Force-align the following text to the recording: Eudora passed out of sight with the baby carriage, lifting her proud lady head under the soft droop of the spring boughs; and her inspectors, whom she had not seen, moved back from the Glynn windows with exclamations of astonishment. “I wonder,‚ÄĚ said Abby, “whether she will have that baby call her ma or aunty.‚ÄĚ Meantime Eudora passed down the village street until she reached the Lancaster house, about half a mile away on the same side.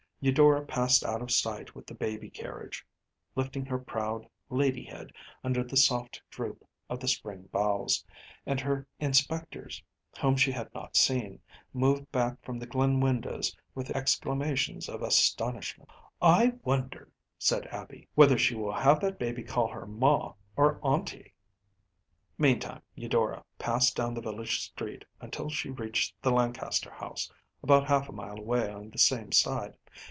Eudora 0.23 0.63
passed 0.63 1.03
out 1.03 1.19
of 1.19 1.31
sight 1.31 1.73
with 1.73 1.87
the 1.87 1.95
baby 1.95 2.29
carriage, 2.29 2.85
lifting 3.35 3.65
her 3.65 3.79
proud 3.79 4.29
lady 4.51 4.83
head 4.83 5.11
under 5.43 5.63
the 5.63 5.75
soft 5.75 6.21
droop 6.29 6.63
of 6.91 6.99
the 6.99 7.07
spring 7.07 7.49
boughs; 7.51 8.05
and 8.45 8.59
her 8.59 8.85
inspectors, 8.99 9.81
whom 10.21 10.37
she 10.37 10.51
had 10.51 10.71
not 10.75 10.95
seen, 10.95 11.39
moved 11.73 12.11
back 12.11 12.39
from 12.45 12.59
the 12.59 12.67
Glynn 12.67 12.99
windows 12.99 13.57
with 13.73 13.89
exclamations 13.95 14.87
of 14.87 15.01
astonishment. 15.01 15.89
“I 16.21 16.53
wonder,‚ÄĚ 16.63 17.11
said 17.39 17.65
Abby, 17.71 18.07
“whether 18.13 18.37
she 18.37 18.53
will 18.53 18.73
have 18.73 18.99
that 18.99 19.17
baby 19.17 19.41
call 19.41 19.69
her 19.69 19.87
ma 19.87 20.33
or 20.55 20.79
aunty.‚ÄĚ 20.83 21.31
Meantime 22.37 22.83
Eudora 22.93 23.43
passed 23.57 23.95
down 23.95 24.13
the 24.13 24.21
village 24.21 24.61
street 24.61 25.03
until 25.19 25.49
she 25.49 25.71
reached 25.71 26.13
the 26.21 26.29
Lancaster 26.29 26.91
house, 26.91 27.31
about 27.63 27.87
half 27.87 28.07
a 28.07 28.11
mile 28.13 28.37
away 28.37 28.69
on 28.71 28.91
the 28.91 28.99
same 28.99 29.31
side. 29.31 29.73